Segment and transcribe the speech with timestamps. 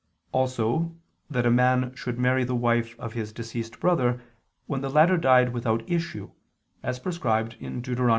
[0.31, 0.95] Also
[1.29, 4.19] that a man should marry the wife of his deceased brother
[4.65, 6.31] when the latter died without issue,
[6.81, 8.09] as prescribed in Deut.